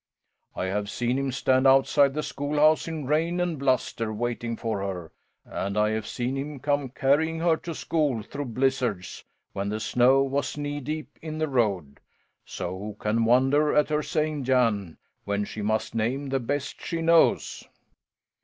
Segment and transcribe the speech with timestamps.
[0.55, 5.11] I have seen him stand outside the schoolhouse in rain and bluster, waiting for her,
[5.45, 10.57] and I've seen him come carrying her to school through blizzards, when the snow was
[10.57, 11.99] knee deep in the road.
[12.43, 17.03] So who can wonder at her saying Jan when she must name the best she
[17.03, 17.63] knows!"